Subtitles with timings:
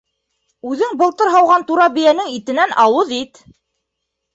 [0.69, 3.47] Үҙең былтыр һауған тура бейәнең итенән ауыҙ ит.